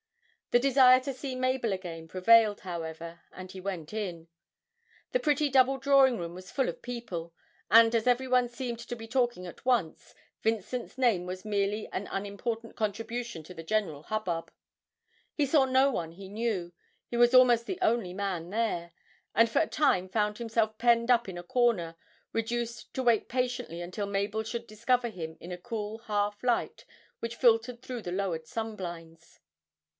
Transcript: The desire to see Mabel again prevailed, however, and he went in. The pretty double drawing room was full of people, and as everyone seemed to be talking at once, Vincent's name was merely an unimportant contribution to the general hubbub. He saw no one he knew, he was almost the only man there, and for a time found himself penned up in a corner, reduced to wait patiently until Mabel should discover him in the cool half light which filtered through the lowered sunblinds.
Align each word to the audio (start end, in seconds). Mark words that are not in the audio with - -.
The 0.49 0.57
desire 0.59 0.99
to 1.01 1.13
see 1.13 1.33
Mabel 1.35 1.71
again 1.71 2.09
prevailed, 2.09 2.61
however, 2.61 3.21
and 3.31 3.49
he 3.51 3.61
went 3.61 3.93
in. 3.93 4.27
The 5.11 5.19
pretty 5.19 5.47
double 5.47 5.77
drawing 5.77 6.17
room 6.17 6.33
was 6.33 6.51
full 6.51 6.67
of 6.67 6.81
people, 6.81 7.33
and 7.69 7.93
as 7.95 8.07
everyone 8.07 8.49
seemed 8.49 8.79
to 8.79 8.95
be 8.95 9.07
talking 9.07 9.45
at 9.45 9.63
once, 9.63 10.13
Vincent's 10.41 10.97
name 10.97 11.25
was 11.25 11.45
merely 11.45 11.87
an 11.93 12.09
unimportant 12.11 12.75
contribution 12.75 13.43
to 13.43 13.53
the 13.53 13.63
general 13.63 14.03
hubbub. 14.03 14.51
He 15.35 15.45
saw 15.45 15.63
no 15.65 15.89
one 15.91 16.13
he 16.13 16.27
knew, 16.27 16.73
he 17.07 17.15
was 17.15 17.33
almost 17.35 17.65
the 17.65 17.79
only 17.79 18.13
man 18.13 18.49
there, 18.49 18.91
and 19.35 19.49
for 19.49 19.59
a 19.61 19.67
time 19.67 20.09
found 20.09 20.39
himself 20.39 20.77
penned 20.79 21.11
up 21.11 21.29
in 21.29 21.37
a 21.37 21.43
corner, 21.43 21.95
reduced 22.33 22.91
to 22.95 23.03
wait 23.03 23.29
patiently 23.29 23.81
until 23.81 24.07
Mabel 24.07 24.41
should 24.43 24.67
discover 24.67 25.09
him 25.09 25.37
in 25.39 25.51
the 25.51 25.57
cool 25.57 25.99
half 25.99 26.43
light 26.43 26.83
which 27.19 27.35
filtered 27.37 27.81
through 27.81 28.01
the 28.01 28.11
lowered 28.11 28.47
sunblinds. 28.47 29.39